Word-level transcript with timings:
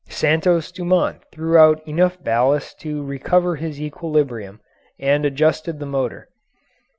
Santos 0.09 0.71
Dumont 0.71 1.17
threw 1.31 1.59
out 1.59 1.87
enough 1.87 2.17
ballast 2.23 2.79
to 2.79 3.03
recover 3.05 3.57
his 3.57 3.79
equilibrium 3.79 4.59
and 4.97 5.25
adjusted 5.25 5.77
the 5.77 5.85
motor. 5.85 6.27